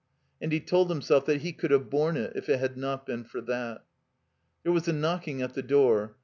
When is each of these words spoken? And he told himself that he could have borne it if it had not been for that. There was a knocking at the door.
And 0.41 0.51
he 0.51 0.59
told 0.59 0.89
himself 0.89 1.27
that 1.27 1.41
he 1.41 1.53
could 1.53 1.69
have 1.69 1.91
borne 1.91 2.17
it 2.17 2.33
if 2.35 2.49
it 2.49 2.57
had 2.59 2.75
not 2.75 3.05
been 3.05 3.23
for 3.23 3.39
that. 3.41 3.83
There 4.63 4.71
was 4.73 4.87
a 4.87 4.93
knocking 4.93 5.43
at 5.43 5.53
the 5.53 5.61
door. 5.61 6.15